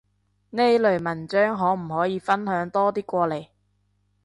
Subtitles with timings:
[0.49, 3.47] 呢類文章可唔可以分享多啲過嚟？